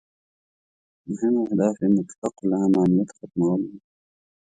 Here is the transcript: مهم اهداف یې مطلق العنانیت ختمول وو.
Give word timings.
مهم 1.09 1.33
اهداف 1.45 1.75
یې 1.83 1.89
مطلق 1.95 2.35
العنانیت 2.43 3.09
ختمول 3.17 3.59
وو. 3.67 3.77